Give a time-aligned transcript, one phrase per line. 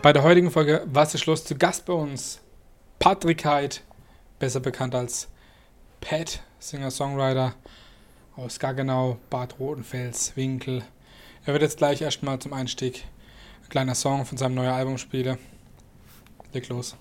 [0.00, 1.44] Bei der heutigen Folge Was ist los?
[1.44, 2.40] Zu Gast bei uns
[3.00, 3.82] Patrick Heid,
[4.38, 5.26] besser bekannt als
[6.00, 7.54] Pat, Singer-Songwriter
[8.36, 10.84] aus Gaggenau, Bad Rotenfels, Winkel.
[11.44, 13.06] Er wird jetzt gleich erstmal zum Einstieg
[13.64, 15.36] ein kleiner Song von seinem neuen Album spielen.
[16.52, 16.96] Leg los.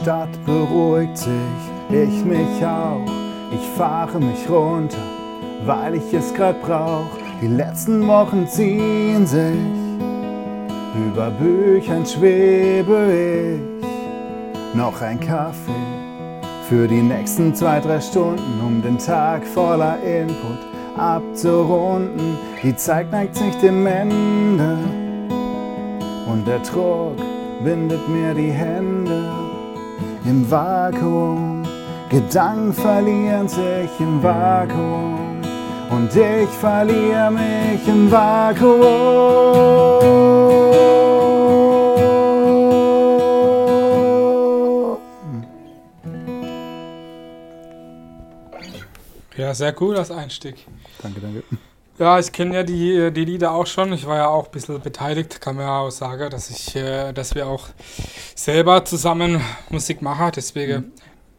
[0.00, 1.28] Stadt beruhigt sich,
[1.90, 3.04] ich mich auch.
[3.52, 4.96] Ich fahre mich runter,
[5.66, 7.10] weil ich es grad brauch.
[7.42, 9.58] Die letzten Wochen ziehen sich,
[10.94, 13.86] über Büchern schwebe ich.
[14.74, 15.90] Noch ein Kaffee
[16.66, 20.60] für die nächsten zwei, drei Stunden, um den Tag voller Input
[20.96, 22.38] abzurunden.
[22.62, 24.78] Die Zeit neigt sich dem Ende
[26.26, 27.16] und der Druck
[27.62, 29.19] bindet mir die Hände
[30.30, 31.66] im Vakuum.
[32.08, 35.42] Gedanken verlieren sich im Vakuum
[35.90, 38.80] und ich verliere mich im Vakuum.
[49.36, 50.66] Ja, sehr cool, das Einstieg.
[51.02, 51.42] Danke, danke.
[52.00, 53.92] Ja, ich kenne ja die, die Lieder auch schon.
[53.92, 57.12] Ich war ja auch ein bisschen beteiligt, kann man ja auch sagen, dass ich, äh,
[57.12, 57.68] dass wir auch
[58.34, 60.32] selber zusammen Musik machen.
[60.34, 60.92] Deswegen Mhm.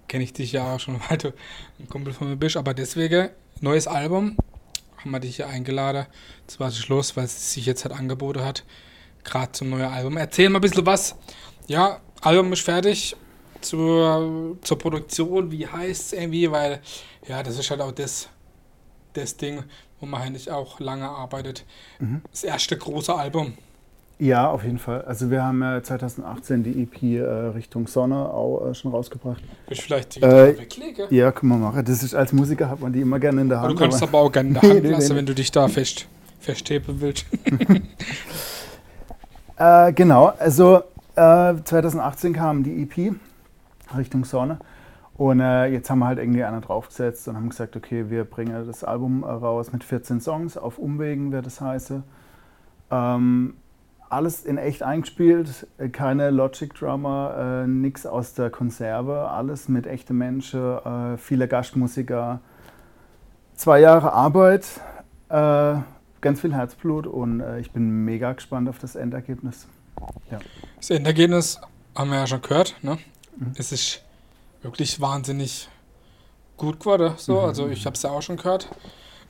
[0.07, 1.33] kenne ich dich ja auch schon, weil du
[1.79, 2.57] ein Kumpel von mir bist.
[2.57, 4.37] Aber deswegen, neues Album,
[4.97, 6.05] haben wir dich ja eingeladen.
[6.41, 8.63] Jetzt war es Schluss, weil es sich jetzt halt angeboten hat.
[9.23, 10.15] Gerade zum neuen Album.
[10.17, 11.15] Erzähl mal ein bisschen was.
[11.67, 13.15] Ja, Album ist fertig.
[13.61, 16.81] Zur, zur Produktion, wie heißt es irgendwie, weil
[17.27, 18.27] ja, das ist halt auch das,
[19.13, 19.63] das Ding,
[20.01, 21.63] wo man eigentlich auch lange arbeitet.
[21.99, 22.21] Mhm.
[22.31, 23.53] Das erste große Album.
[24.19, 25.01] Ja, auf jeden Fall.
[25.05, 27.23] Also wir haben ja 2018 die EP äh,
[27.55, 29.41] Richtung Sonne auch äh, schon rausgebracht.
[29.69, 31.07] Ich vielleicht die Äh, weglegen?
[31.09, 31.83] Ja, kann man machen.
[31.85, 33.79] Das ist als Musiker hat man die immer gerne in der Aber Hand.
[33.79, 35.17] du kannst aber- aber auch gerne in der Hand lassen, nee.
[35.19, 36.07] wenn du dich da fest,
[36.39, 37.25] festheben willst.
[39.57, 40.77] Äh, genau, also
[41.15, 43.13] äh, 2018 kam die EP
[43.95, 44.57] Richtung Sonne
[45.21, 48.65] und äh, jetzt haben wir halt irgendwie einer draufgesetzt und haben gesagt, okay, wir bringen
[48.65, 52.01] das Album äh, raus mit 14 Songs, auf Umwegen wird das heiße.
[52.89, 53.53] Ähm,
[54.09, 59.85] alles in echt eingespielt, äh, keine Logic Drummer, äh, nichts aus der Konserve, alles mit
[59.85, 62.39] echten Menschen, äh, viele Gastmusiker,
[63.53, 64.65] zwei Jahre Arbeit,
[65.29, 65.75] äh,
[66.21, 69.67] ganz viel Herzblut und äh, ich bin mega gespannt auf das Endergebnis.
[70.77, 71.61] Das Endergebnis
[71.95, 72.75] haben wir ja schon gehört.
[72.81, 72.97] Ne?
[73.37, 73.53] Mhm.
[73.55, 74.03] Es ist
[74.61, 75.67] wirklich wahnsinnig
[76.57, 77.13] gut geworden.
[77.17, 77.33] So.
[77.33, 77.45] Mhm.
[77.45, 78.67] Also ich habe es ja auch schon gehört.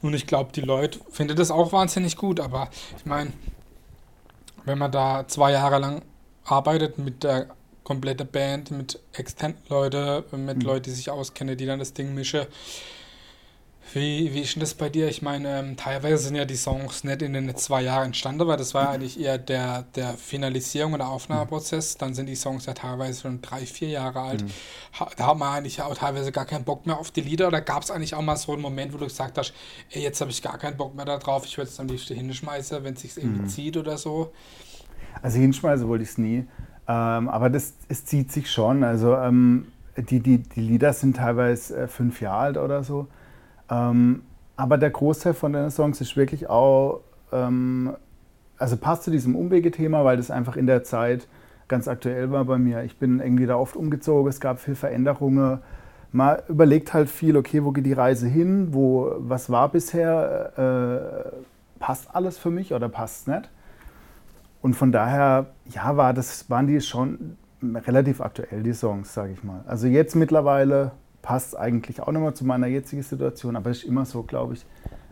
[0.02, 2.40] Und ich glaube, die Leute finden das auch wahnsinnig gut.
[2.40, 3.32] Aber ich meine,
[4.66, 6.02] wenn man da zwei Jahre lang
[6.46, 7.48] arbeitet mit der
[7.84, 10.64] kompletten Band, mit externen Leuten, mit Mhm.
[10.64, 12.46] Leuten, die sich auskennen, die dann das Ding mischen.
[13.94, 15.10] Wie, wie ist denn das bei dir?
[15.10, 18.56] Ich meine, ähm, teilweise sind ja die Songs nicht in den zwei Jahren entstanden, weil
[18.56, 21.98] das war ja eigentlich eher der, der Finalisierung und der Aufnahmeprozess.
[21.98, 24.46] Dann sind die Songs ja teilweise schon drei, vier Jahre alt.
[24.98, 27.48] Ha, da hat man eigentlich auch teilweise gar keinen Bock mehr auf die Lieder.
[27.48, 29.54] Oder gab es eigentlich auch mal so einen Moment, wo du gesagt hast,
[29.90, 32.84] ey, jetzt habe ich gar keinen Bock mehr darauf, ich würde es am liebsten hinschmeißen,
[32.86, 33.48] wenn es sich irgendwie Mhm.
[33.50, 34.32] zieht oder so.
[35.22, 36.46] Also hinschmeißen wollte ich es nie.
[36.88, 38.84] Ähm, aber das, es zieht sich schon.
[38.86, 39.68] Also ähm,
[39.98, 43.08] die, die, die Lieder sind teilweise äh, fünf Jahre alt oder so.
[43.72, 44.24] Ähm,
[44.58, 47.02] aber der Großteil von den Songs ist wirklich auch,
[47.32, 47.96] ähm,
[48.58, 51.28] also passt zu diesem Umwegethema, weil das einfach in der Zeit
[51.68, 52.84] ganz aktuell war bei mir.
[52.84, 55.60] Ich bin irgendwie da oft umgezogen, es gab viel Veränderungen.
[56.12, 58.68] Man überlegt halt viel, okay, wo geht die Reise hin?
[58.74, 60.52] Wo, was war bisher?
[60.58, 63.50] Äh, passt alles für mich oder passt es nicht?
[64.62, 69.44] Und von daher, ja, war das, waren die schon relativ aktuell, die Songs, sage ich
[69.44, 69.64] mal.
[69.66, 74.06] Also jetzt mittlerweile passt eigentlich auch nochmal zu meiner jetzigen Situation, aber es ist immer
[74.06, 74.66] so, glaube ich,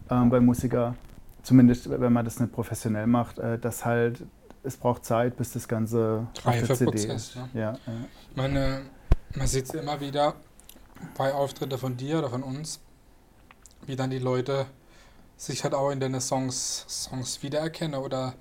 [0.10, 0.96] ähm, bei Musiker,
[1.44, 4.24] zumindest wenn man das nicht professionell macht, äh, dass halt,
[4.64, 7.36] es braucht Zeit, bis das Ganze auf der CD Reifeprozess, ist.
[7.36, 7.50] ja.
[7.54, 7.94] Ja, ja.
[8.36, 8.82] Meine,
[9.36, 10.36] man sieht es immer wieder
[11.18, 12.80] bei Auftritten von dir oder von uns,
[13.86, 14.66] wie dann die Leute
[15.38, 18.34] sich halt auch in deine Songs, Songs wiedererkennen oder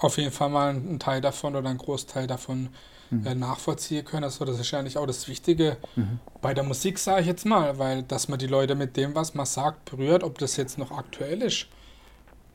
[0.00, 2.70] auf jeden Fall mal einen Teil davon oder einen Großteil davon
[3.10, 3.26] Mhm.
[3.26, 4.22] äh, nachvollziehen können.
[4.22, 6.18] Das ist ja eigentlich auch das Wichtige Mhm.
[6.40, 9.34] bei der Musik, sage ich jetzt mal, weil dass man die Leute mit dem, was
[9.34, 11.66] man sagt, berührt, ob das jetzt noch aktuell ist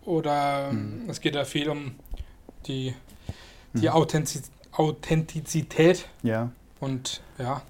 [0.06, 1.10] oder Mhm.
[1.10, 1.94] es geht ja viel um
[2.68, 2.94] die,
[3.74, 3.94] die Mhm.
[3.94, 6.50] Authentiz Authentizität ja.
[6.80, 7.62] und ja,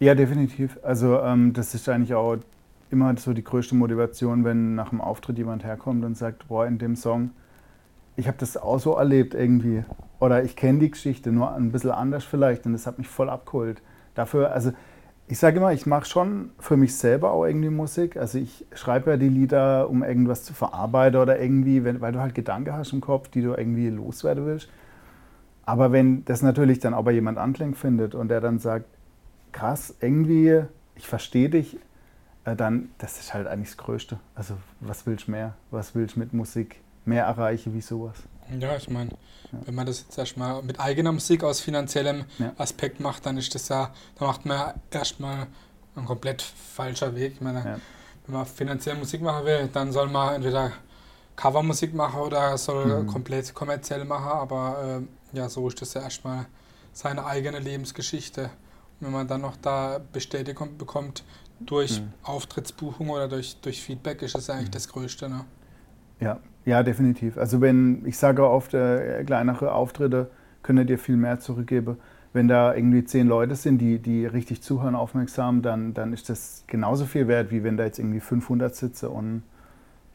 [0.00, 0.78] Ja, definitiv.
[0.82, 2.36] Also ähm, das ist eigentlich auch
[2.90, 6.78] immer so die größte Motivation, wenn nach dem Auftritt jemand herkommt und sagt, boah, in
[6.78, 7.30] dem Song
[8.16, 9.84] ich habe das auch so erlebt irgendwie.
[10.20, 12.66] Oder ich kenne die Geschichte, nur ein bisschen anders vielleicht.
[12.66, 13.82] Und das hat mich voll abgeholt.
[14.14, 14.72] Dafür, also
[15.28, 18.16] ich sage immer, ich mache schon für mich selber auch irgendwie Musik.
[18.16, 22.20] Also ich schreibe ja die Lieder, um irgendwas zu verarbeiten oder irgendwie, wenn, weil du
[22.20, 24.68] halt Gedanken hast im Kopf, die du irgendwie loswerden willst.
[25.66, 28.86] Aber wenn das natürlich dann aber jemand Anklang findet und der dann sagt,
[29.52, 30.62] krass, irgendwie,
[30.94, 31.78] ich verstehe dich,
[32.44, 34.18] äh, dann, das ist halt eigentlich das Größte.
[34.34, 35.54] Also was willst du mehr?
[35.70, 38.16] Was willst du mit Musik mehr erreichen wie sowas?
[38.58, 39.58] Ja, ich meine, ja.
[39.64, 42.52] wenn man das jetzt erstmal mit eigener Musik aus finanziellem ja.
[42.56, 45.46] Aspekt macht, dann ist das ja, da macht man erstmal
[45.96, 47.34] ein komplett falscher Weg.
[47.34, 47.80] Ich meine, ja.
[48.26, 50.72] wenn man finanziell Musik machen will, dann soll man entweder
[51.36, 53.06] Covermusik machen oder soll mhm.
[53.06, 55.02] komplett kommerziell machen, aber
[55.32, 56.46] äh, ja, so ist das ja erstmal
[56.92, 58.44] seine eigene Lebensgeschichte.
[59.00, 61.22] Und wenn man dann noch da Bestätigung bekommt
[61.60, 62.12] durch mhm.
[62.24, 64.72] Auftrittsbuchung oder durch, durch Feedback, ist das eigentlich mhm.
[64.72, 65.28] das Größte.
[65.28, 65.44] Ne?
[66.20, 67.38] Ja, ja, definitiv.
[67.38, 70.30] Also wenn, ich sage oft, äh, kleinere Auftritte
[70.62, 71.96] können dir viel mehr zurückgeben.
[72.34, 76.64] Wenn da irgendwie zehn Leute sind, die, die richtig zuhören, aufmerksam, dann, dann ist das
[76.66, 79.44] genauso viel wert, wie wenn da jetzt irgendwie 500 sitze und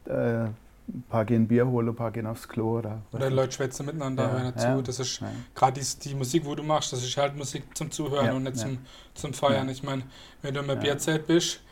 [0.06, 0.44] äh,
[0.86, 2.78] ein paar gehen Bier holen, ein paar gehen aufs Klo.
[2.78, 4.66] Oder, oder Leute schwätzen miteinander, ja, hören dazu.
[4.66, 5.26] Ja, das ist ja.
[5.56, 8.58] gerade die, die, Musik, wo du machst, das ist halt Musik zum Zuhören und nicht
[8.58, 8.78] zum,
[9.14, 9.68] zum Feiern.
[9.70, 10.02] Ich meine,
[10.42, 11.62] wenn du im Bierzelt bist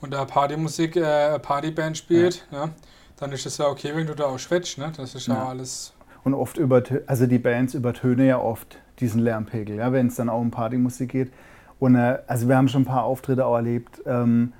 [0.00, 2.70] und da Partymusik, äh, Partyband spielt, ja
[3.18, 4.92] dann ist es ja okay, wenn du da auch schwätzt, ne?
[4.96, 5.92] Das ist ja, ja alles.
[6.24, 10.28] Und oft über, also die Bands übertönen ja oft diesen Lärmpegel, ja, wenn es dann
[10.28, 11.32] auch um Partymusik geht.
[11.78, 14.02] Und äh, also wir haben schon ein paar Auftritte auch erlebt.
[14.06, 14.52] Ähm,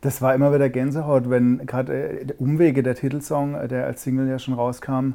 [0.00, 4.28] das war immer wieder Gänsehaut, wenn gerade äh, Umwege, der Titelsong, äh, der als Single
[4.28, 5.14] ja schon rauskam,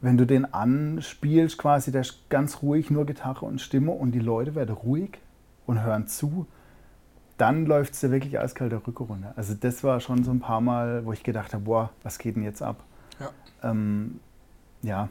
[0.00, 4.20] wenn du den anspielst, quasi, der ist ganz ruhig, nur Gitarre und Stimme und die
[4.20, 5.18] Leute werden ruhig
[5.66, 6.46] und hören zu
[7.40, 9.32] dann läuft es dir wirklich eiskalt der Rücke runter.
[9.36, 12.36] Also das war schon so ein paar Mal, wo ich gedacht habe, boah, was geht
[12.36, 12.82] denn jetzt ab?
[13.18, 13.30] Ja,
[13.62, 14.20] ähm,
[14.82, 15.08] ja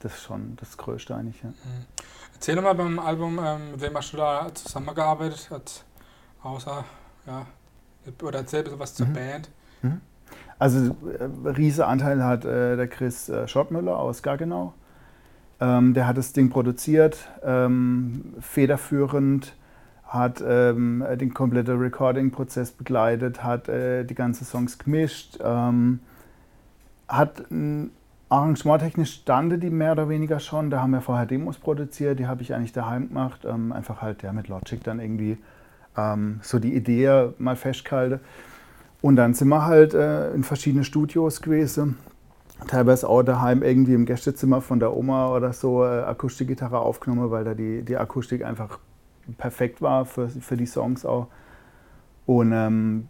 [0.00, 1.42] das ist schon das Größte eigentlich.
[1.42, 1.48] Ja.
[1.48, 1.86] Mhm.
[2.34, 5.50] Erzähl doch mal beim Album, ähm, mit wem hast du da zusammengearbeitet?
[5.50, 5.84] Hat,
[6.42, 6.84] außer,
[7.26, 7.46] ja,
[8.22, 9.12] oder erzähl ein bisschen was zur mhm.
[9.14, 9.48] Band.
[9.82, 10.00] Mhm.
[10.58, 14.74] Also äh, riese Anteil hat äh, der Chris äh, Schottmüller aus Gaggenau.
[15.60, 19.54] Ähm, der hat das Ding produziert, ähm, federführend
[20.08, 26.00] hat ähm, den kompletten Recording-Prozess begleitet, hat äh, die ganzen Songs gemischt, ähm,
[27.06, 27.44] hat
[28.30, 30.70] arrangementtechnisch stande die mehr oder weniger schon.
[30.70, 34.22] Da haben wir vorher Demos produziert, die habe ich eigentlich daheim gemacht, ähm, einfach halt
[34.22, 35.36] ja, mit Logic dann irgendwie
[35.96, 38.20] ähm, so die Idee mal festgehalten.
[39.02, 41.98] Und dann sind wir halt äh, in verschiedene Studios gewesen.
[42.66, 47.44] Teilweise auch daheim irgendwie im Gästezimmer von der Oma oder so äh, Akustikgitarre aufgenommen, weil
[47.44, 48.80] da die, die Akustik einfach
[49.36, 51.28] perfekt war für, für die Songs auch.
[52.26, 53.08] Und, ähm,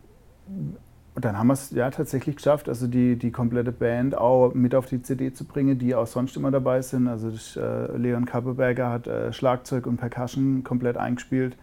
[1.20, 4.87] dann haben wir es ja tatsächlich geschafft, also die, die komplette Band auch mit auf
[4.87, 7.09] die CD zu bringen, die auch sonst immer dabei sind.
[7.09, 11.56] Also das, äh, Leon Kappeberger hat äh, Schlagzeug und Percussion komplett eingespielt.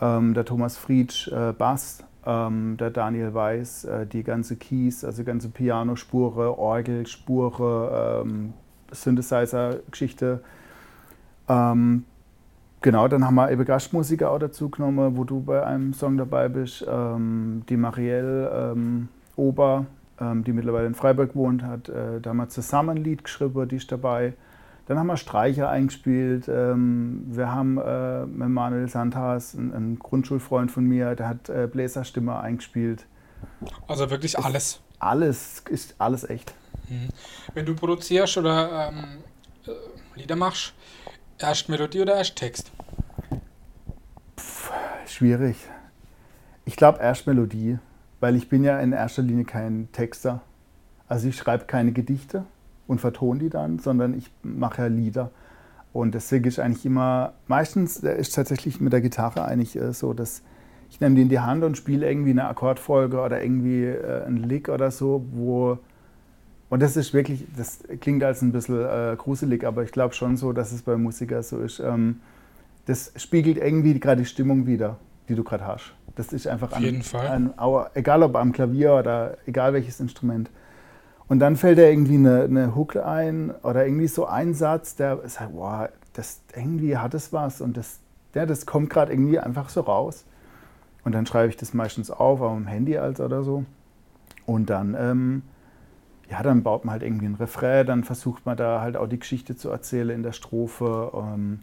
[0.00, 5.24] Ähm, der Thomas Friedsch äh, Bass, ähm, der Daniel Weiß, äh, die ganze Keys, also
[5.24, 8.52] ganze Pianospure, Orgelspure, ähm,
[8.92, 10.40] Synthesizer-Geschichte.
[11.48, 12.04] Ähm,
[12.80, 16.48] Genau, dann haben wir eben Gastmusiker auch dazu genommen, wo du bei einem Song dabei
[16.48, 16.84] bist.
[16.88, 19.86] Ähm, die Marielle ähm, Ober,
[20.20, 23.68] ähm, die mittlerweile in Freiburg wohnt, hat äh, da haben wir zusammen ein Lied geschrieben,
[23.68, 24.34] die ist dabei.
[24.86, 26.48] Dann haben wir Streicher eingespielt.
[26.48, 31.68] Ähm, wir haben äh, mit Manuel Sandhaas, ein, ein, Grundschulfreund von mir, der hat äh,
[31.70, 33.06] Bläserstimme eingespielt.
[33.86, 34.80] Also wirklich alles.
[34.98, 36.54] Alles, ist alles echt.
[36.88, 37.08] Mhm.
[37.54, 39.04] Wenn du produzierst oder ähm,
[39.66, 40.72] äh, Lieder machst,
[41.40, 42.72] Erst Melodie oder erst Text?
[44.36, 44.72] Pff,
[45.06, 45.56] schwierig.
[46.64, 47.78] Ich glaube erst Melodie,
[48.18, 50.40] weil ich bin ja in erster Linie kein Texter.
[51.06, 52.44] Also ich schreibe keine Gedichte
[52.88, 55.30] und vertone die dann, sondern ich mache ja Lieder.
[55.92, 60.42] Und deswegen ist eigentlich immer, meistens ist tatsächlich mit der Gitarre eigentlich äh, so, dass
[60.90, 64.42] ich nehme die in die Hand und spiele irgendwie eine Akkordfolge oder irgendwie äh, einen
[64.42, 65.78] Lick oder so, wo
[66.70, 70.36] und das ist wirklich, das klingt als ein bisschen äh, gruselig, aber ich glaube schon
[70.36, 71.80] so, dass es bei Musikern so ist.
[71.80, 72.20] Ähm,
[72.86, 74.96] das spiegelt irgendwie gerade die Stimmung wieder,
[75.28, 75.94] die du gerade hast.
[76.16, 77.26] Das ist einfach Auf jeden an, Fall.
[77.28, 80.50] An, egal ob am Klavier oder egal welches Instrument.
[81.28, 85.20] Und dann fällt dir irgendwie eine, eine Hook ein oder irgendwie so ein Satz, der
[85.28, 88.00] sagt, wow, das irgendwie hat es was und das,
[88.34, 90.24] ja, das kommt gerade irgendwie einfach so raus.
[91.04, 93.64] Und dann schreibe ich das meistens auf, auf dem Handy als oder so.
[94.46, 95.42] Und dann ähm,
[96.30, 99.18] ja, dann baut man halt irgendwie ein Refrain, dann versucht man da halt auch die
[99.18, 101.12] Geschichte zu erzählen in der Strophe.
[101.14, 101.60] Ähm,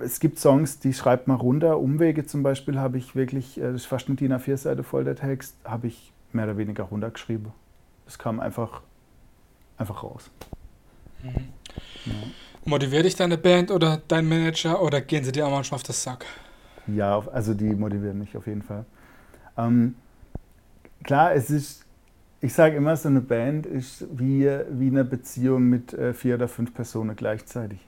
[0.00, 1.78] es gibt Songs, die schreibt man runter.
[1.78, 5.16] Umwege zum Beispiel habe ich wirklich, äh, das ist fast eine DIN A4-Seite voll der
[5.16, 7.52] Text, habe ich mehr oder weniger runtergeschrieben.
[8.06, 8.82] Es kam einfach
[9.78, 10.30] einfach raus.
[11.22, 11.48] Mhm.
[12.06, 12.12] Ja.
[12.64, 16.02] Motiviert dich deine Band oder dein Manager oder gehen sie dir auch manchmal auf das
[16.02, 16.26] Sack?
[16.88, 18.84] Ja, also die motivieren mich auf jeden Fall.
[19.56, 19.94] Ähm,
[21.02, 21.85] klar, es ist,
[22.46, 26.46] ich sage immer, so eine Band ist wie, wie eine Beziehung mit äh, vier oder
[26.46, 27.80] fünf Personen gleichzeitig.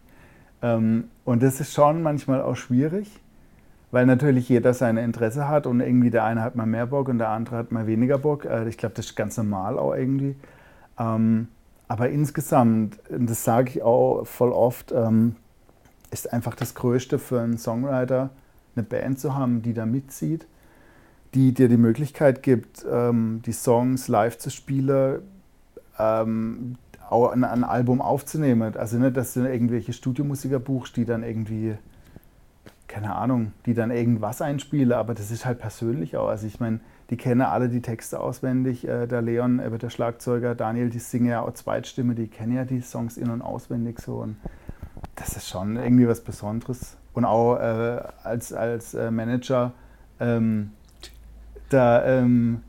[0.63, 3.21] Ähm, und das ist schon manchmal auch schwierig,
[3.93, 7.19] weil natürlich jeder seine Interesse hat und irgendwie der eine hat mal mehr Bock und
[7.19, 8.47] der andere hat mal weniger Bock.
[8.47, 10.35] Äh, ich glaube, das ist ganz normal auch irgendwie.
[10.99, 11.47] Ähm,
[11.87, 15.37] aber insgesamt, das sage ich auch voll oft, ähm,
[16.11, 18.31] ist einfach das Größte für einen Songwriter,
[18.75, 20.49] eine Band zu haben, die da mitzieht,
[21.35, 25.23] die dir die Möglichkeit gibt, ähm, die Songs live zu spielen,
[25.99, 26.77] ähm,
[27.11, 28.77] auch ein, ein, Album aufzunehmen.
[28.77, 31.77] Also nicht, dass du irgendwelche Studiomusiker buchst, die dann irgendwie,
[32.87, 36.29] keine Ahnung, die dann irgendwas einspielen, aber das ist halt persönlich auch.
[36.29, 36.81] Also ich meine,
[37.11, 38.87] die kennen alle die Texte auswendig.
[38.87, 42.65] Äh, der Leon, äh, der Schlagzeuger, Daniel, die singen ja auch Zweitstimme, die kennen ja
[42.65, 44.17] die Songs in- und auswendig so.
[44.17, 44.37] Und
[45.15, 46.97] das ist schon irgendwie was Besonderes.
[47.15, 49.73] Und auch äh, als, als äh, Manager,
[50.21, 50.73] ähm,
[51.69, 52.63] da, ähm,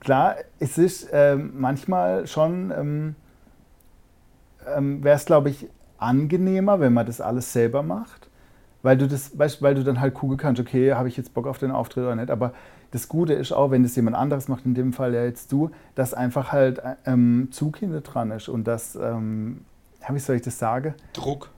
[0.00, 3.14] klar, es ist ähm, manchmal schon, ähm,
[4.74, 8.28] ähm, wäre es glaube ich angenehmer, wenn man das alles selber macht,
[8.82, 11.46] weil du das, weißt, weil du dann halt kugel kannst, okay, habe ich jetzt Bock
[11.46, 12.52] auf den Auftritt oder nicht, aber
[12.90, 15.70] das Gute ist auch, wenn das jemand anderes macht, in dem Fall ja jetzt du,
[15.94, 19.64] dass einfach halt ähm, Zug hinter dran ist und dass, ähm,
[20.08, 20.94] wie soll ich das sagen?
[21.12, 21.50] Druck.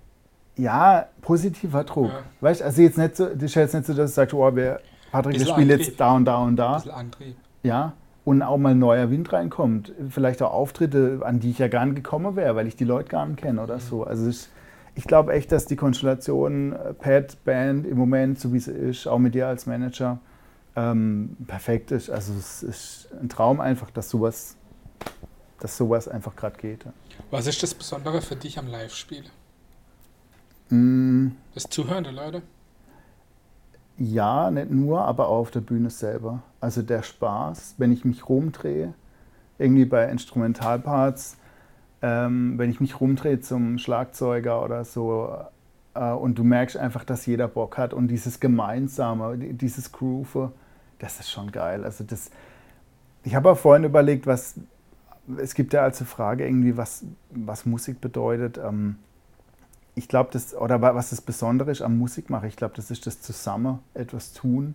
[0.57, 2.11] Ja, positiver Druck.
[2.11, 2.23] Ja.
[2.41, 4.81] Weißt also jetzt nicht so, das ist jetzt nicht so, dass du sagst, oh, wir,
[5.13, 6.71] Patrick, wir spielen jetzt da und da und da.
[6.71, 7.37] Ein bisschen Antrieb.
[7.63, 7.93] Ja,
[8.25, 9.93] und auch mal neuer Wind reinkommt.
[10.09, 13.11] Vielleicht auch Auftritte, an die ich ja gar nicht gekommen wäre, weil ich die Leute
[13.11, 13.81] gar nicht kenne oder mhm.
[13.81, 14.05] so.
[14.05, 14.49] Also ich,
[14.95, 19.07] ich glaube echt, dass die Konstellation äh, Pad, Band im Moment, so wie sie ist,
[19.07, 20.19] auch mit dir als Manager,
[20.77, 22.09] ähm, perfekt ist.
[22.09, 24.57] Also es ist ein Traum einfach, dass sowas,
[25.61, 26.87] dass sowas einfach gerade geht.
[27.31, 29.25] Was ist das Besondere für dich am Live-Spiel?
[30.71, 31.33] Mm.
[31.55, 32.43] Das Zuhören der Leute?
[34.05, 36.43] Ja, nicht nur, aber auch auf der Bühne selber.
[36.61, 38.95] Also der Spaß, wenn ich mich rumdrehe,
[39.59, 41.37] irgendwie bei Instrumentalparts,
[42.03, 45.33] ähm, wenn ich mich rumdrehe zum Schlagzeuger oder so
[45.95, 50.51] äh, und du merkst einfach, dass jeder Bock hat und dieses Gemeinsame, dieses Groove,
[50.99, 51.85] das ist schon geil.
[51.85, 52.33] Also das,
[53.23, 54.57] ich habe auch vorhin überlegt, was,
[55.37, 58.59] es gibt ja als Frage irgendwie, was, was Musik bedeutet.
[58.59, 58.97] Ähm,
[59.95, 63.21] ich glaube, das, oder was das Besondere ist am Musikmachen, ich glaube, das ist das
[63.21, 64.75] Zusammen etwas tun,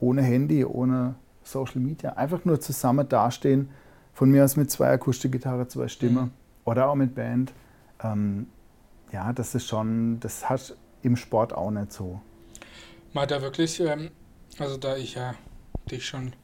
[0.00, 2.12] ohne Handy, ohne Social Media.
[2.12, 3.70] Einfach nur zusammen dastehen,
[4.12, 6.30] von mir aus mit zwei Akustikgitarre, zwei Stimmen mhm.
[6.64, 7.52] oder auch mit Band.
[8.02, 8.46] Ähm,
[9.12, 12.20] ja, das ist schon, das hat im Sport auch nicht so.
[13.14, 14.10] Hat ja wirklich, ähm,
[14.58, 15.34] also da ich ja
[15.90, 16.34] dich schon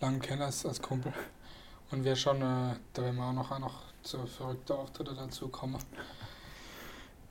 [0.00, 1.12] lange kenne als, als Kumpel
[1.90, 5.48] und wir schon, äh, da werden wir auch noch, auch noch zu verrückten Auftritte dazu
[5.48, 5.78] kommen.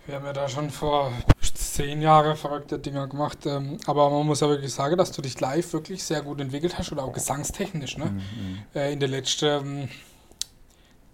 [0.05, 1.11] Wir haben ja da schon vor
[1.75, 3.45] zehn Jahren verrückte Dinger gemacht.
[3.45, 6.77] Ähm, aber man muss ja wirklich sagen, dass du dich live wirklich sehr gut entwickelt
[6.77, 7.97] hast oder auch gesangstechnisch.
[7.97, 8.05] Ne?
[8.05, 8.17] Mhm.
[8.17, 8.63] mhm.
[8.73, 9.89] Äh, in den letzten ähm,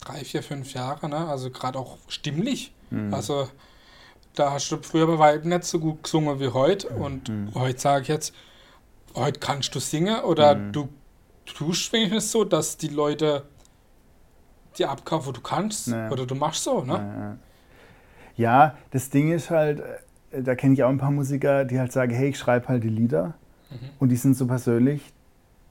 [0.01, 1.09] drei, vier, fünf Jahren.
[1.09, 1.27] Ne?
[1.27, 2.73] Also gerade auch stimmlich.
[2.89, 3.13] Mhm.
[3.13, 3.47] Also
[4.35, 6.89] da hast du früher bei Weitem nicht so gut gesungen wie heute.
[6.89, 7.55] Und mhm.
[7.55, 8.33] heute sage ich jetzt,
[9.15, 10.73] heute kannst du singen oder mhm.
[10.73, 10.89] du
[11.45, 13.45] tust wenigstens so, dass die Leute
[14.77, 15.87] dir abkaufen, wo du kannst.
[15.87, 16.11] Naja.
[16.11, 16.81] Oder du machst so.
[16.81, 16.93] Ne?
[16.93, 17.37] Naja.
[18.41, 19.83] Ja, das Ding ist halt,
[20.31, 22.83] äh, da kenne ich auch ein paar Musiker, die halt sagen, hey, ich schreibe halt
[22.83, 23.35] die Lieder
[23.69, 23.89] mhm.
[23.99, 25.13] und die sind so persönlich,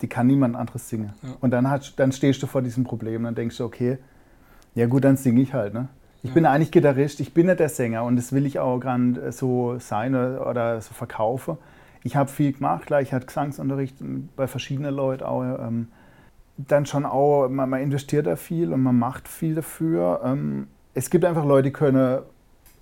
[0.03, 1.13] die kann niemand anderes singen.
[1.23, 1.31] Ja.
[1.41, 3.99] Und dann, hat, dann stehst du vor diesem Problem, dann denkst du, okay,
[4.77, 5.75] ja gut, dann singe ich halt.
[5.75, 5.89] Ne?
[6.23, 6.35] Ich ja.
[6.35, 9.79] bin eigentlich Gitarrist, ich bin nicht der Sänger und das will ich auch gerade so
[9.81, 11.59] sein oder, oder so verkaufen.
[12.05, 13.97] Ich habe viel gemacht, klar, ich hatte Gesangsunterricht
[14.37, 15.43] bei verschiedenen Leuten auch.
[15.43, 15.89] Ähm,
[16.57, 20.21] dann schon auch, man, man, investiert da viel und man macht viel dafür.
[20.25, 22.21] Ähm, es gibt einfach Leute, die können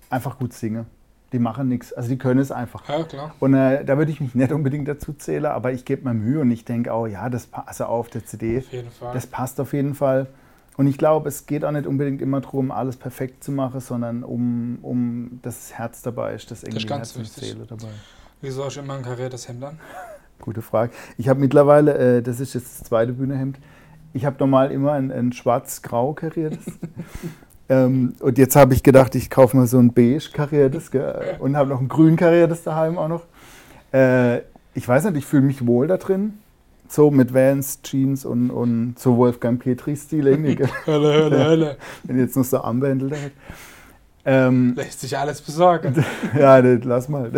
[0.09, 0.85] einfach gut singen.
[1.31, 2.89] Die machen nichts, also die können es einfach.
[2.89, 3.35] Ja, klar.
[3.39, 6.41] Und äh, da würde ich mich nicht unbedingt dazu zählen, aber ich gebe mir Mühe
[6.41, 8.57] und ich denke auch, ja, das passt also auf der CD.
[8.59, 9.13] Auf jeden Fall.
[9.13, 10.27] Das passt auf jeden Fall.
[10.75, 14.23] Und ich glaube, es geht auch nicht unbedingt immer darum, alles perfekt zu machen, sondern
[14.23, 17.89] um, um das Herz dabei ist, das irgendwie das Herz und Seele dabei.
[18.41, 19.79] Wieso hast du immer ein kariertes Hemd an?
[20.39, 20.93] Gute Frage.
[21.17, 23.59] Ich habe mittlerweile, äh, das ist jetzt das zweite Bühnehemd,
[24.13, 26.65] ich habe normal immer ein, ein schwarz-grau kariertes.
[27.69, 30.89] Ähm, und jetzt habe ich gedacht, ich kaufe mal so ein beige kariertes
[31.39, 33.23] und habe noch ein grün kariertes daheim auch noch.
[33.93, 34.39] Äh,
[34.73, 36.39] ich weiß nicht, ich fühle mich wohl da drin.
[36.87, 40.57] So mit Vans, Jeans und, und so Wolfgang Petri-Stil irgendwie.
[40.87, 41.77] hölle, hölle, hölle.
[42.03, 43.31] Wenn jetzt noch so Armbändel da hat.
[44.25, 46.03] Ähm, Lässt sich alles besorgen.
[46.37, 47.31] ja, lass mal.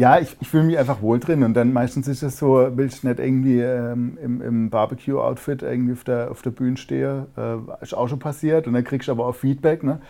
[0.00, 2.86] Ja, ich, ich fühle mich einfach wohl drin und dann meistens ist es so, will
[2.86, 7.26] ich nicht irgendwie ähm, im, im Barbecue-Outfit irgendwie auf der, auf der Bühne stehe.
[7.36, 9.82] Äh, ist auch schon passiert und dann kriegst du aber auch Feedback.
[9.82, 10.00] Ne?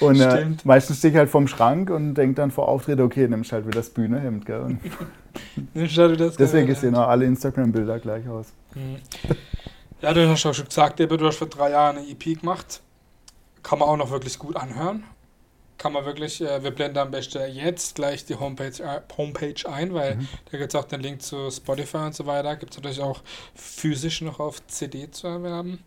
[0.00, 3.52] Und äh, meistens stehe ich halt vorm Schrank und denke dann vor Auftritt, okay, nimmst
[3.52, 4.46] halt wieder das Bühnehemd.
[4.46, 4.62] Gell?
[4.62, 4.80] Und
[5.96, 8.52] halt das deswegen sehen auch alle Instagram-Bilder gleich aus.
[8.74, 8.96] Mhm.
[10.00, 12.80] Ja, du hast auch schon gesagt, du hast vor drei Jahren eine EP gemacht.
[13.62, 15.04] Kann man auch noch wirklich gut anhören
[15.80, 19.94] kann man wirklich, äh, wir blenden am besten jetzt gleich die Homepage, äh, Homepage ein,
[19.94, 20.28] weil mhm.
[20.50, 22.54] da gibt es auch den Link zu Spotify und so weiter.
[22.56, 23.22] Gibt es natürlich auch
[23.54, 25.82] physisch noch auf CD zu erwerben.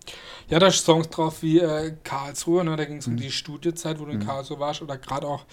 [0.50, 2.76] Ja, da sind Songs drauf wie äh, Karlsruhe, ne?
[2.76, 3.14] da ging es mhm.
[3.14, 4.26] um die Studiezeit, wo du in mhm.
[4.26, 5.46] Karlsruhe warst, oder gerade auch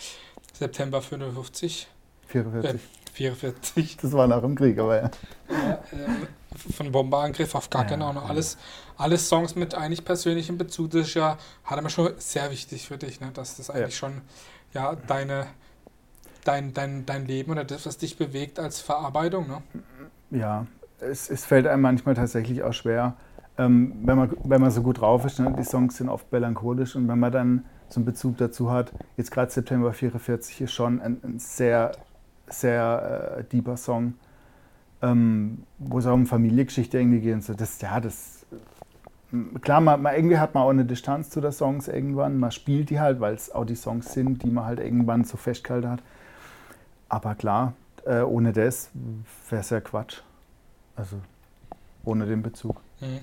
[0.55, 1.87] September 55.
[2.29, 2.81] 44.
[3.13, 3.97] Äh, 44.
[3.99, 5.11] Das war nach dem Krieg, aber ja.
[5.51, 6.27] ja ähm,
[6.75, 8.13] von Bomberangriff auf gar ja, genau.
[8.13, 8.23] Ja.
[8.23, 8.59] Alles,
[8.97, 10.91] alles Songs mit eigentlich persönlichem Bezug.
[10.91, 13.31] Das ist ja, hat er mir schon sehr wichtig für dich, ne?
[13.33, 14.09] dass das eigentlich ja.
[14.09, 14.21] schon
[14.75, 15.47] ja, deine,
[16.45, 19.49] dein, dein, dein Leben oder das, was dich bewegt als Verarbeitung.
[19.49, 19.63] Ne?
[20.31, 20.67] Ja,
[21.01, 23.17] es, es fällt einem manchmal tatsächlich auch schwer,
[23.59, 25.39] ähm, wenn, man, wenn man so gut drauf ist.
[25.39, 25.55] Ne?
[25.59, 29.31] Die Songs sind oft melancholisch und wenn man dann so einen Bezug dazu hat, jetzt
[29.33, 31.93] gerade September 44 ist schon ein, ein sehr,
[32.51, 34.15] sehr äh, deeper Song
[35.03, 37.35] ähm, wo es auch um Familiengeschichte irgendwie geht.
[37.35, 37.55] Und so.
[37.55, 38.45] Das, ja, das,
[39.63, 42.39] klar, man, man, irgendwie hat man auch eine Distanz zu den Songs irgendwann.
[42.39, 45.37] Man spielt die halt, weil es auch die Songs sind, die man halt irgendwann so
[45.37, 46.03] festgehalten hat.
[47.09, 48.91] Aber klar, äh, ohne das
[49.49, 50.21] wäre es ja Quatsch.
[50.97, 51.17] Also
[52.05, 52.81] ohne den Bezug.
[53.01, 53.21] Mhm.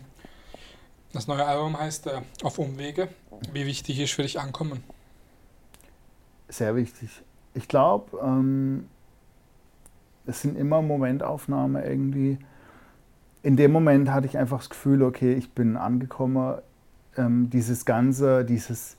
[1.13, 3.07] Das neue Album heißt äh, Auf Umwege.
[3.53, 4.83] Wie wichtig ist für dich Ankommen?
[6.49, 7.09] Sehr wichtig.
[7.53, 8.87] Ich glaube, ähm,
[10.27, 12.37] es sind immer Momentaufnahmen irgendwie.
[13.43, 16.55] In dem Moment hatte ich einfach das Gefühl, okay, ich bin angekommen.
[17.15, 18.97] Ähm, dieses Ganze, dieses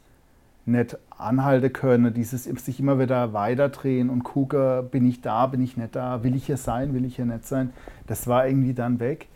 [0.68, 5.76] nicht anhalten können, dieses sich immer wieder weiterdrehen und gucken, bin ich da, bin ich
[5.76, 7.70] nicht da, will ich hier sein, will ich hier nicht sein,
[8.06, 9.28] das war irgendwie dann weg.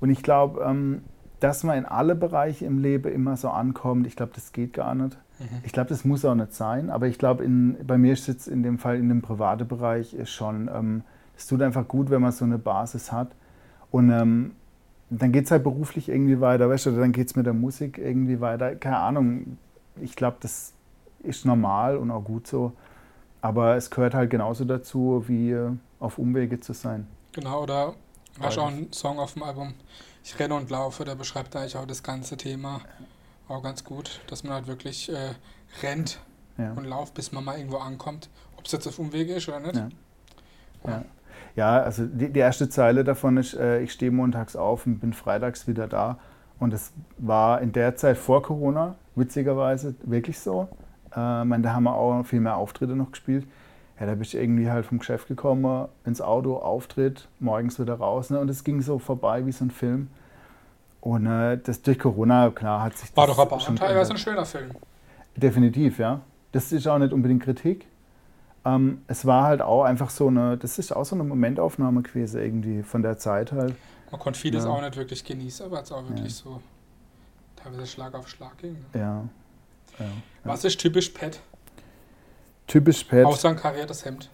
[0.00, 1.02] Und ich glaube, ähm,
[1.38, 4.94] dass man in alle Bereiche im Leben immer so ankommt, ich glaube, das geht gar
[4.94, 5.16] nicht.
[5.38, 5.46] Mhm.
[5.62, 7.48] Ich glaube, das muss auch nicht sein, aber ich glaube,
[7.86, 11.02] bei mir ist es in dem Fall in dem privaten Bereich schon ähm,
[11.40, 13.28] es tut einfach gut, wenn man so eine Basis hat.
[13.90, 14.52] Und ähm,
[15.08, 17.98] dann geht es halt beruflich irgendwie weiter, weißt du, dann geht es mit der Musik
[17.98, 18.76] irgendwie weiter.
[18.76, 19.58] Keine Ahnung,
[20.00, 20.74] ich glaube, das
[21.22, 22.72] ist normal und auch gut so.
[23.40, 27.06] Aber es gehört halt genauso dazu, wie äh, auf Umwege zu sein.
[27.32, 27.94] Genau, oder
[28.38, 29.74] du auch einen Song auf dem Album,
[30.22, 32.82] Ich renne und laufe, der beschreibt eigentlich auch das ganze Thema
[33.48, 35.34] auch ganz gut, dass man halt wirklich äh,
[35.82, 36.20] rennt
[36.58, 36.72] ja.
[36.72, 38.28] und lauft, bis man mal irgendwo ankommt.
[38.58, 39.74] Ob es jetzt auf Umwege ist oder nicht.
[39.74, 39.88] Ja.
[40.86, 41.04] ja.
[41.60, 45.12] Ja, also die, die erste Zeile davon ist, äh, ich stehe montags auf und bin
[45.12, 46.18] freitags wieder da.
[46.58, 50.68] Und es war in der Zeit vor Corona, witzigerweise, wirklich so.
[51.14, 53.46] Äh, meine, da haben wir auch viel mehr Auftritte noch gespielt.
[53.98, 58.30] Ja, da bin ich irgendwie halt vom Geschäft gekommen, ins Auto, Auftritt, morgens wieder raus.
[58.30, 58.40] Ne?
[58.40, 60.08] Und es ging so vorbei wie so ein Film.
[61.02, 64.18] Und äh, das durch Corona, klar, hat sich War das doch aber schon teilweise ein
[64.18, 64.70] schöner Film.
[65.36, 66.22] Definitiv, ja.
[66.52, 67.86] Das ist auch nicht unbedingt Kritik.
[68.64, 72.40] Ähm, es war halt auch einfach so eine, das ist auch so eine Momentaufnahme gewesen
[72.40, 73.74] irgendwie von der Zeit halt.
[74.10, 74.70] Man konnte vieles ja.
[74.70, 76.44] auch nicht wirklich genießen, aber es auch wirklich ja.
[76.44, 76.60] so
[77.56, 78.72] teilweise Schlag auf Schlag ging.
[78.72, 79.00] Ne?
[79.00, 79.24] Ja.
[79.98, 80.06] ja.
[80.44, 81.40] Was ist typisch Pet?
[82.66, 83.24] Typisch Pet.
[83.24, 84.30] Außer ein kariertes Hemd.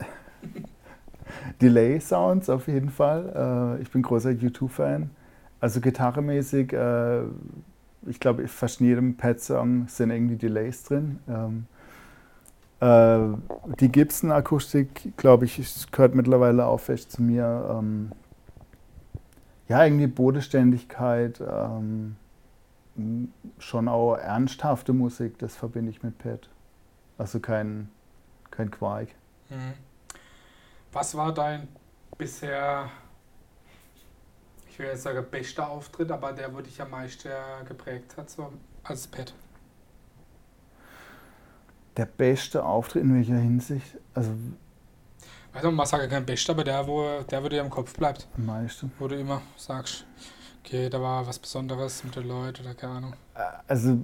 [1.60, 3.76] Delay Sounds auf jeden Fall.
[3.78, 5.10] Äh, ich bin großer U2-Fan.
[5.60, 7.22] Also gitarremäßig, äh,
[8.06, 11.18] ich glaube, fast in jedem Pet-Song sind irgendwie Delays drin.
[11.28, 11.66] Ähm,
[12.80, 13.18] äh,
[13.80, 17.76] die Gibson-Akustik, glaube ich, gehört mittlerweile auch fest zu mir.
[17.78, 18.12] Ähm,
[19.68, 22.16] ja, irgendwie Bodenständigkeit, ähm,
[23.58, 26.48] schon auch ernsthafte Musik, das verbinde ich mit Pat.
[27.18, 27.90] Also kein,
[28.50, 29.08] kein Quark.
[29.48, 29.74] Mhm.
[30.92, 31.68] Was war dein
[32.16, 32.88] bisher,
[34.68, 37.30] ich will jetzt sagen, bester Auftritt, aber der, wo dich am meisten
[37.66, 38.52] geprägt hat, so
[38.84, 39.34] als Pat?
[41.96, 43.98] Der beste Auftritt in welcher Hinsicht?
[44.14, 44.32] Also
[45.56, 48.28] also man sagt ja kein Bester, aber der, wo der, wo dir im Kopf bleibt.
[48.36, 48.92] Am meisten.
[48.98, 50.06] Wo du immer sagst,
[50.62, 53.12] okay, da war was Besonderes mit den Leuten oder keine Ahnung.
[53.34, 53.98] Äh, also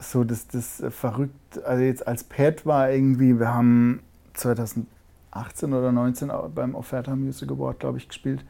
[0.00, 4.02] so das, das verrückt, also jetzt als Pad war irgendwie, wir haben
[4.34, 8.44] 2018 oder 19 beim Offerta Music Award, glaube ich, gespielt.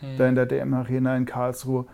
[0.00, 0.18] Hm.
[0.18, 1.86] Da in der DM Arena in Karlsruhe.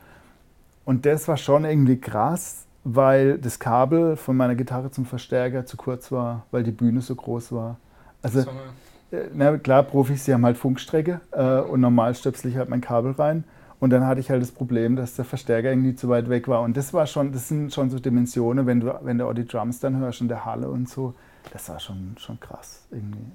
[0.87, 5.77] Und das war schon irgendwie krass, weil das Kabel von meiner Gitarre zum Verstärker zu
[5.77, 7.77] kurz war, weil die Bühne so groß war.
[8.23, 12.69] Also, äh, na, klar, Profis, die haben halt Funkstrecke äh, und normal stöpsel ich halt
[12.69, 13.45] mein Kabel rein.
[13.79, 16.63] Und dann hatte ich halt das Problem, dass der Verstärker irgendwie zu weit weg war.
[16.63, 19.45] Und das war schon, das sind schon so Dimensionen, wenn du, wenn du auch die
[19.45, 21.15] Drums dann hörst in der Halle und so,
[21.53, 23.19] das war schon, schon krass irgendwie.
[23.19, 23.35] Mhm.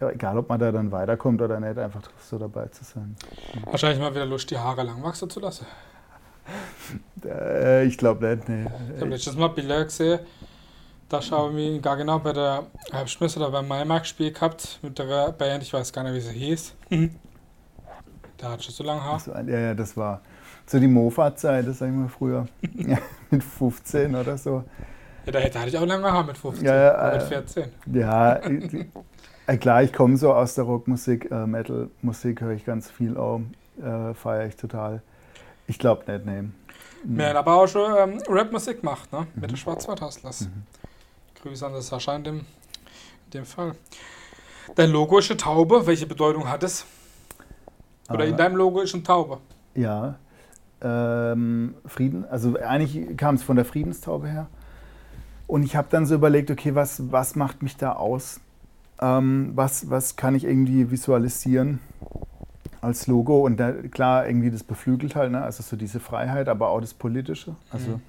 [0.00, 3.16] ja, egal ob man da dann weiterkommt oder nicht, einfach so dabei zu sein.
[3.64, 5.64] Wahrscheinlich mal wieder Lust, die Haare lang wachsen zu lassen.
[7.24, 8.66] Äh, ich glaube nicht, nee.
[8.94, 10.20] Ich habe letztes Mal Bilder gesehen,
[11.08, 15.32] da schaue ich mich gar genau bei der Herbstmesse oder beim Maimarkt-Spiel gehabt mit der
[15.32, 16.74] Band, ich weiß gar nicht, wie sie hieß.
[18.38, 19.20] da hat schon so lange Haar.
[19.20, 20.20] So, ja, ja, das war
[20.66, 22.46] so die Mofa-Zeit, das sag ich mal früher.
[22.74, 22.98] ja,
[23.30, 24.64] mit 15 oder so.
[25.26, 27.64] Ja, da, hatte ich auch lange Haar mit 15, Ja, ja, oder mit äh, 14.
[27.92, 28.34] Ja,
[29.46, 33.40] äh, klar, ich komme so aus der Rockmusik, äh, Metal-Musik höre ich ganz viel auch,
[33.82, 35.02] äh, feiere ich total.
[35.70, 36.42] Ich glaube nicht, nee.
[37.04, 39.28] Wir haben aber auch schon ähm, Rap-Musik gemacht, ne?
[39.36, 40.40] Mit der Schwarzwald-Hustlers.
[40.40, 40.64] Mhm.
[41.40, 43.76] Grüße an das Sascha in dem, in dem Fall.
[44.74, 45.86] Dein Logo ist eine Taube.
[45.86, 46.84] Welche Bedeutung hat es?
[48.08, 49.38] Oder in Äh, deinem Logo ist eine Taube.
[49.76, 50.16] Ja,
[50.82, 54.48] ähm, Frieden, also eigentlich kam es von der Friedenstaube her.
[55.46, 58.40] Und ich habe dann so überlegt, okay, was, was macht mich da aus?
[59.00, 61.78] Ähm, was, was kann ich irgendwie visualisieren
[62.80, 63.44] als Logo?
[63.44, 65.42] Und da, klar, irgendwie das beflügelt halt, ne?
[65.42, 67.56] also so diese Freiheit, aber auch das Politische.
[67.70, 68.02] Also Mhm.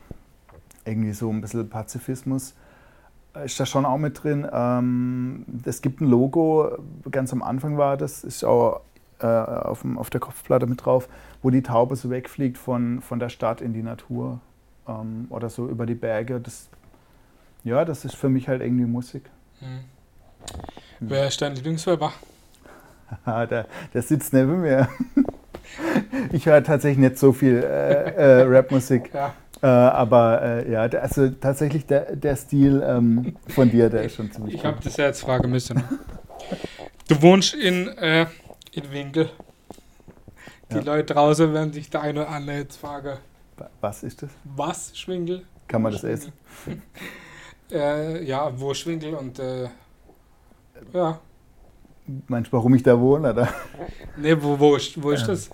[0.85, 2.53] irgendwie so ein bisschen Pazifismus
[3.35, 4.47] äh, ist da schon auch mit drin.
[4.51, 6.77] Ähm, es gibt ein Logo,
[7.11, 8.81] ganz am Anfang war das, ist auch
[9.19, 11.07] äh, auf, dem, auf der Kopfplatte mit drauf,
[11.43, 14.39] wo die Taube so wegfliegt von, von der Stadt in die Natur
[14.87, 16.39] ähm, oder so über die Berge.
[16.39, 16.69] Das,
[17.63, 19.29] ja, das ist für mich halt irgendwie Musik.
[19.59, 19.81] Mhm.
[21.01, 22.11] Wer ist dein Lieblingsrapper?
[23.25, 24.87] Der, der sitzt neben mir.
[26.33, 29.33] Ich höre tatsächlich nicht so viel äh, äh, Rapmusik, Ja.
[29.61, 34.29] äh, aber äh, ja, also tatsächlich der, der Stil ähm, von dir, der ist schon
[34.31, 35.81] ziemlich Ich habe das ja jetzt fragen müssen.
[37.07, 38.25] Du wohnst in, äh,
[38.73, 39.29] in Winkel.
[40.71, 40.81] Die Ja.
[40.83, 43.17] Leute draußen werden sich der eine oder andere jetzt fragen,
[43.79, 44.29] Was ist das?
[44.43, 45.43] was Schwinkel?
[45.69, 46.33] Kann man das Schwinkel?
[46.67, 46.81] essen?
[47.71, 49.39] äh, ja, wo Schwinkel und
[50.93, 51.19] ja.
[52.27, 53.31] Meinst du, warum ich da wohne?
[53.33, 53.47] Oder?
[54.17, 55.49] Ne, wo, wo, ist, wo ist Ähm, das?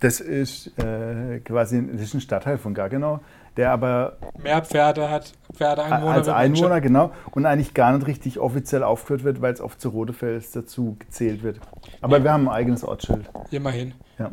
[0.00, 3.20] Das ist äh, quasi das ist ein Stadtteil von Gaggenau,
[3.58, 6.34] der aber Mehr Pferde hat, Pferdeeinwohner als Menschen.
[6.64, 10.52] Einwohner, genau, und eigentlich gar nicht richtig offiziell aufgeführt wird, weil es oft zu Rodefels
[10.52, 11.60] dazu gezählt wird.
[12.00, 12.24] Aber Ja.
[12.24, 13.28] wir haben ein eigenes Ortsschild.
[13.50, 13.92] Immerhin.
[14.18, 14.30] Ja.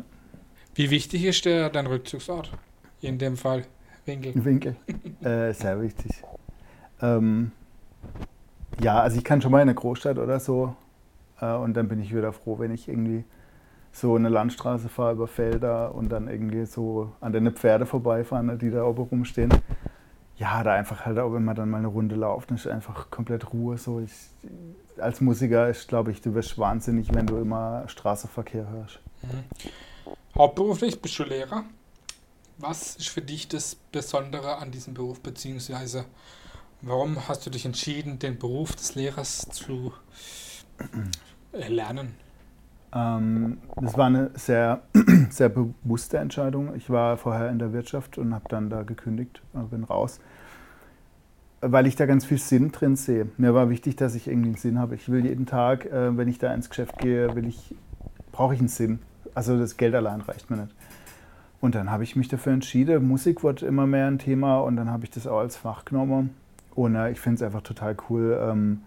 [0.74, 2.50] Wie wichtig ist der dein Rückzugsort?
[3.02, 3.64] In dem Fall
[4.06, 4.32] Winkel.
[4.42, 4.74] Winkel.
[5.22, 6.12] äh, sehr wichtig.
[7.02, 7.52] Ähm,
[8.80, 10.74] ja, also ich kann schon mal in eine Großstadt oder so
[11.40, 13.24] und dann bin ich wieder froh, wenn ich irgendwie
[13.92, 18.70] so eine Landstraße fahre über Felder und dann irgendwie so an den Pferde vorbeifahren, die
[18.70, 19.52] da oben rumstehen.
[20.36, 23.10] Ja, da einfach halt auch, wenn man dann mal eine Runde lauft, dann ist einfach
[23.10, 23.76] komplett Ruhe.
[23.76, 24.00] So.
[24.00, 24.12] Ich,
[24.98, 29.00] als Musiker ist, glaube ich, du wirst wahnsinnig, wenn du immer Straßenverkehr hörst.
[29.22, 30.12] Mhm.
[30.36, 31.64] Hauptberuflich bist du Lehrer.
[32.58, 36.04] Was ist für dich das Besondere an diesem Beruf, beziehungsweise
[36.82, 39.92] warum hast du dich entschieden, den Beruf des Lehrers zu
[41.52, 42.14] erlernen?
[42.94, 44.82] Ähm, das war eine sehr,
[45.30, 46.74] sehr bewusste Entscheidung.
[46.74, 50.20] Ich war vorher in der Wirtschaft und habe dann da gekündigt, äh, bin raus,
[51.60, 53.28] weil ich da ganz viel Sinn drin sehe.
[53.36, 54.94] Mir war wichtig, dass ich irgendwie einen Sinn habe.
[54.94, 57.74] Ich will jeden Tag, äh, wenn ich da ins Geschäft gehe, will ich,
[58.32, 59.00] brauche ich einen Sinn.
[59.34, 60.74] Also das Geld allein reicht mir nicht.
[61.60, 63.06] Und dann habe ich mich dafür entschieden.
[63.06, 66.30] Musik wurde immer mehr ein Thema und dann habe ich das auch als Fach genommen.
[66.74, 68.38] Und äh, ich finde es einfach total cool.
[68.40, 68.82] Ähm,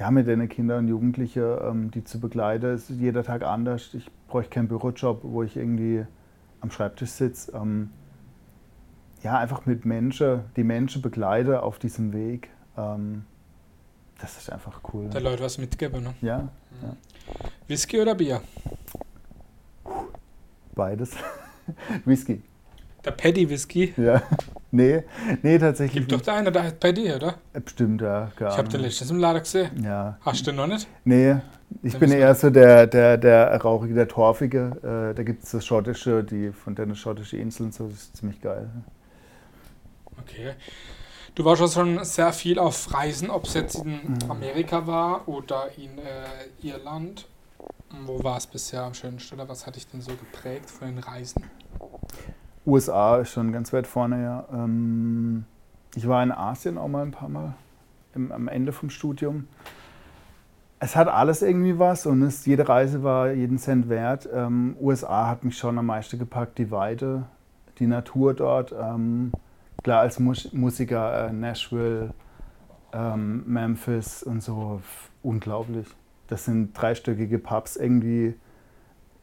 [0.00, 3.92] ja, mit den Kindern und Jugendlichen, ähm, die zu begleiten, ist jeder Tag anders.
[3.92, 6.06] Ich bräuchte keinen Bürojob, wo ich irgendwie
[6.62, 7.52] am Schreibtisch sitze.
[7.54, 7.90] Ähm,
[9.22, 12.48] ja, einfach mit Menschen, die Menschen begleite auf diesem Weg.
[12.78, 13.26] Ähm,
[14.18, 15.10] das ist einfach cool.
[15.10, 16.14] Der Leute was mitgeben, ne?
[16.22, 16.48] Ja,
[17.68, 18.40] Whisky oder Bier?
[20.74, 21.10] beides.
[22.06, 22.42] Whisky.
[23.04, 23.94] Der Paddy Whisky.
[23.96, 24.22] Ja.
[24.72, 25.02] Nee,
[25.42, 26.06] nee, tatsächlich.
[26.06, 27.34] Gibt doch der eine, der heißt Paddy, oder?
[27.52, 27.64] nicht.
[27.64, 28.30] Bestimmt, ja.
[28.36, 29.82] Keine Ich habe den letztes im Laden gesehen.
[29.82, 30.16] Ja.
[30.20, 30.86] Hast du den noch nicht?
[31.02, 31.38] Nee,
[31.82, 35.10] ich bin eher so der, der, der Rauchige, der Torfige.
[35.10, 38.40] Äh, da gibt es das Schottische, die von den schottischen Inseln, so das ist ziemlich
[38.40, 38.70] geil.
[40.20, 40.52] Okay.
[41.34, 43.90] Du warst schon sehr viel auf Reisen, ob es jetzt in
[44.22, 44.30] Mhm.
[44.30, 46.22] Amerika war oder in äh,
[46.62, 47.26] Irland.
[48.06, 50.98] Wo war es bisher am schönsten oder was hat dich denn so geprägt von den
[50.98, 51.42] Reisen?
[52.66, 54.44] USA ist schon ganz weit vorne, ja.
[54.52, 55.44] Ähm,
[55.94, 57.54] ich war in Asien auch mal ein paar Mal
[58.14, 59.48] im, am Ende vom Studium.
[60.78, 64.28] Es hat alles irgendwie was und es, jede Reise war jeden Cent wert.
[64.32, 67.24] Ähm, USA hat mich schon am meisten gepackt, die Weite,
[67.78, 68.72] die Natur dort.
[68.72, 69.32] Ähm,
[69.82, 72.14] klar, als Mus Musiker äh, Nashville,
[72.92, 74.80] ähm, Memphis und so,
[75.22, 75.86] unglaublich.
[76.28, 78.34] Das sind dreistöckige Pubs, irgendwie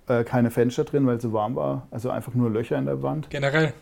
[0.07, 1.87] äh, keine Fenster drin, weil es so warm war.
[1.91, 3.29] Also einfach nur Löcher in der Wand.
[3.29, 3.73] Generell.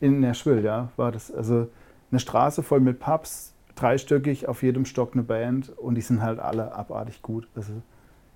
[0.00, 1.32] In Nashville, ja, war das.
[1.32, 1.68] Also
[2.10, 6.38] eine Straße voll mit Pubs, dreistöckig, auf jedem Stock eine Band und die sind halt
[6.38, 7.48] alle abartig gut.
[7.54, 7.72] Also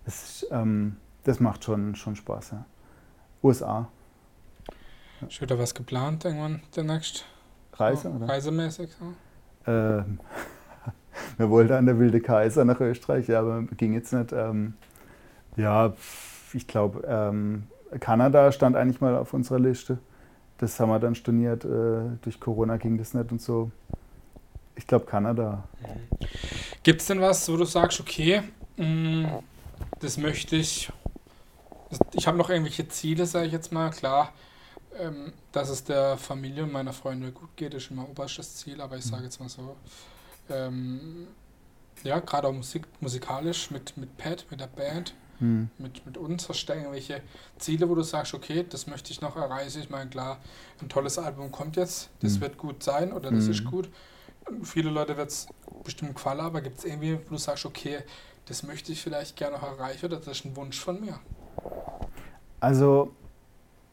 [0.05, 2.53] Das, ähm, das macht schon, schon Spaß.
[2.53, 2.65] Ja.
[3.43, 3.89] USA.
[5.27, 7.25] Ist wieder was geplant irgendwann demnächst?
[7.75, 8.11] Reise?
[8.11, 8.29] Oder?
[8.29, 8.91] Reisemäßig?
[8.99, 9.71] So?
[9.71, 10.21] Ähm,
[11.37, 14.33] wir wollten an der Wilde Kaiser nach Österreich, ja, aber ging jetzt nicht.
[14.33, 14.75] Ähm,
[15.57, 15.93] ja,
[16.55, 17.67] ich glaube, ähm,
[18.01, 19.99] Kanada stand eigentlich mal auf unserer Liste.
[20.59, 21.65] Das haben wir dann storniert.
[21.65, 23.71] Äh, durch Corona ging das nicht und so.
[24.77, 25.65] Ich glaube, Kanada.
[26.83, 28.43] Gibt es denn was, wo du sagst, okay,
[28.77, 29.43] mh, mm,
[30.01, 30.91] das möchte ich.
[32.13, 33.91] Ich habe noch irgendwelche Ziele, sage ich jetzt mal.
[33.91, 34.33] Klar,
[34.99, 38.97] ähm, dass es der Familie und meiner Freunde gut geht, ist immer oberstes Ziel, aber
[38.97, 39.77] ich sage jetzt mal so.
[40.51, 41.29] Ähm,
[42.05, 45.69] ja, gerade auch Musik, musikalisch mit, mit Pat, mit der Band hm.
[45.79, 46.49] mit, mit uns?
[46.49, 47.23] Hast du irgendwelche
[47.59, 49.81] Ziele, wo du sagst, okay, das möchte ich noch erreichen?
[49.81, 50.39] Ich meine, klar,
[50.81, 52.41] ein tolles Album kommt jetzt, das hm.
[52.43, 53.51] wird gut sein oder das hm.
[53.53, 53.89] ist gut.
[54.63, 55.47] Viele Leute wird es
[55.85, 57.99] bestimmt gefallen, aber gibt es irgendwie, wo du sagst, okay,
[58.47, 61.21] das möchte ich vielleicht gerne noch erreichen oder das ist ein Wunsch von mir?
[62.61, 63.13] Also,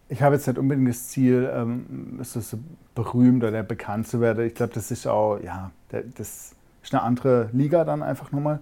[0.07, 2.57] ich habe jetzt nicht unbedingt das Ziel, ähm, so
[2.93, 4.45] berühmt oder bekannt zu werden.
[4.45, 8.59] Ich glaube, das ist auch, ja, das ist eine andere Liga dann einfach nochmal.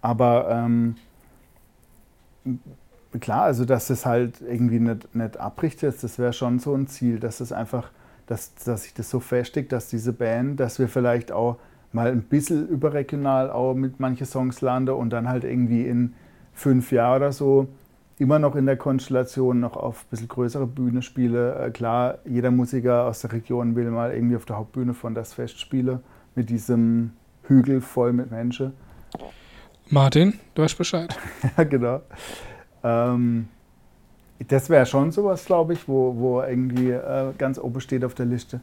[0.00, 0.96] Aber ähm,
[3.20, 6.86] klar, also dass es halt irgendwie nicht, nicht abbricht jetzt, das wäre schon so ein
[6.86, 7.90] Ziel, dass es einfach,
[8.26, 11.58] dass, dass sich das so festigt, dass diese Band, dass wir vielleicht auch
[11.92, 16.14] mal ein bisschen überregional auch mit manchen Songs landen und dann halt irgendwie in
[16.52, 17.68] fünf Jahren oder so
[18.18, 21.54] immer noch in der Konstellation noch auf ein bisschen größere Bühne spiele.
[21.54, 25.34] Äh, klar, jeder Musiker aus der Region will mal irgendwie auf der Hauptbühne von das
[25.34, 26.00] Fest spielen,
[26.34, 28.72] mit diesem Hügel voll mit Menschen.
[29.88, 31.16] Martin, du weißt Bescheid.
[31.56, 32.02] ja, genau.
[32.82, 33.48] Ähm,
[34.48, 38.26] das wäre schon sowas, glaube ich, wo, wo irgendwie äh, ganz oben steht auf der
[38.26, 38.60] Liste.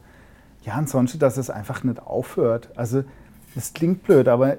[0.64, 2.70] Ja, ansonsten, dass es einfach nicht aufhört.
[2.76, 3.04] Also,
[3.56, 4.58] es klingt blöd, aber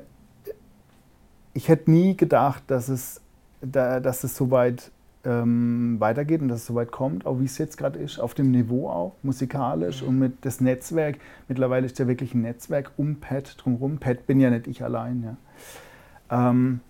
[1.54, 3.22] ich hätte nie gedacht, dass es,
[3.62, 4.92] da, dass es so weit
[5.24, 8.34] ähm, weitergeht und dass es so weit kommt, auch wie es jetzt gerade ist, auf
[8.34, 10.08] dem Niveau auch, musikalisch mhm.
[10.08, 11.18] und mit das Netzwerk.
[11.48, 13.98] Mittlerweile ist ja wirklich ein Netzwerk um Pat drumherum.
[13.98, 15.24] Pat bin ja nicht ich allein.
[15.24, 15.38] Ja.
[16.30, 16.82] Ähm,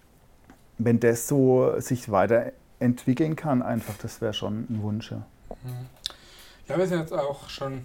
[0.78, 5.12] wenn das so sich weiterentwickeln kann, einfach, das wäre schon ein Wunsch.
[5.12, 5.18] Ja.
[5.64, 5.88] Mhm.
[6.68, 7.82] ja, wir sind jetzt auch schon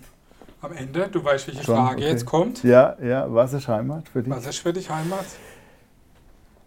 [0.60, 1.08] am Ende.
[1.08, 1.76] Du weißt, welche schon?
[1.76, 2.08] Frage okay.
[2.08, 2.62] jetzt kommt.
[2.64, 4.32] Ja, ja, was ist Heimat für dich?
[4.32, 5.26] Was ist für dich Heimat?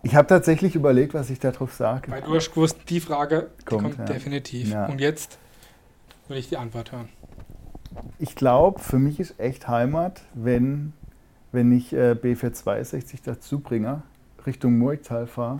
[0.05, 2.11] Ich habe tatsächlich überlegt, was ich darauf sage.
[2.11, 4.13] Weil du hast gewusst, die Frage kommt, die kommt ja.
[4.13, 4.69] definitiv.
[4.69, 4.85] Ja.
[4.87, 5.37] Und jetzt
[6.27, 7.09] will ich die Antwort hören.
[8.19, 10.93] Ich glaube, für mich ist echt Heimat, wenn,
[11.51, 14.01] wenn ich äh, B462 dazu bringe
[14.45, 15.59] Richtung Murgtal fahre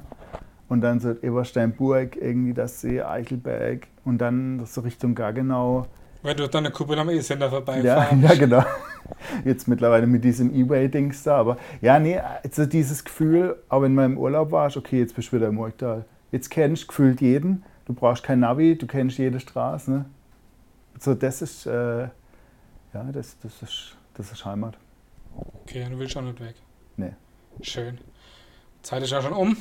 [0.70, 5.88] und dann so Ebersteinburg, irgendwie das See, Eichelberg und dann so Richtung Gaggenau.
[6.22, 8.22] Weil du dann eine Kuppel am E-Sender vorbeifahren.
[8.22, 8.64] Ja, ja, genau.
[9.44, 11.38] Jetzt mittlerweile mit diesem E-Way-Dings da.
[11.38, 15.38] Aber ja, nee, also dieses Gefühl, wenn man im Urlaub warst, okay, jetzt bist du
[15.38, 16.06] wieder im Murgtal.
[16.32, 17.64] Jetzt kennst du gefühlt jeden.
[17.86, 19.92] Du brauchst kein Navi, du kennst jede Straße.
[19.92, 20.06] Ne?
[21.00, 24.78] So, das ist, äh, ja, das, das, ist, das ist Heimat.
[25.36, 26.56] Okay, du willst auch nicht weg.
[26.96, 27.12] Nee.
[27.62, 27.98] Schön.
[28.84, 29.58] Zeit ist ja schon um.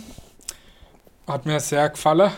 [1.28, 2.32] Hat mir sehr gefallen.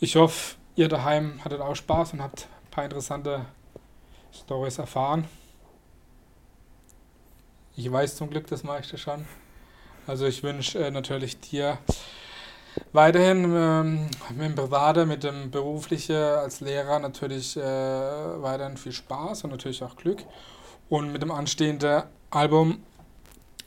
[0.00, 3.46] Ich hoffe, ihr daheim hattet auch Spaß und habt ein paar interessante
[4.32, 5.28] Stories erfahren.
[7.76, 9.24] Ich weiß zum Glück das meiste schon.
[10.08, 11.78] Also ich wünsche äh, natürlich dir
[12.92, 19.44] weiterhin ähm, mit dem Private, mit dem Beruflichen als Lehrer natürlich äh, weiterhin viel Spaß
[19.44, 20.24] und natürlich auch Glück.
[20.88, 22.82] Und mit dem anstehenden Album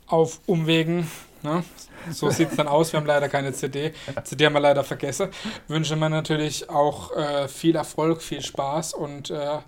[0.07, 1.09] auf Umwegen
[1.43, 1.63] Ne?
[2.12, 2.91] So sieht es dann aus.
[2.91, 3.93] Wir haben leider keine CD.
[4.23, 5.29] CD haben wir leider vergessen.
[5.67, 9.60] Wünsche mir natürlich auch äh, viel Erfolg, viel Spaß und äh,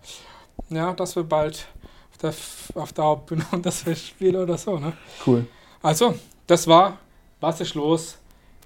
[0.70, 1.68] ja, dass wir bald
[2.12, 4.78] auf der, auf der Hauptbühne und das Festspiel oder so.
[4.78, 4.94] Ne?
[5.26, 5.48] Cool.
[5.82, 6.16] Also,
[6.48, 6.98] das war
[7.42, 8.18] Was ist los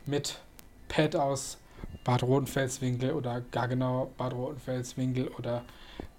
[0.06, 0.40] mit
[0.88, 1.58] Pat aus
[2.04, 5.64] Bad Rotenfelswinkel oder gar genau Bad Rotenfelswinkel oder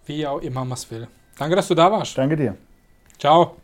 [0.06, 1.08] wie auch immer man es will.
[1.38, 2.16] Danke, dass du da warst.
[2.18, 2.56] Danke dir.
[3.18, 3.56] Ciao.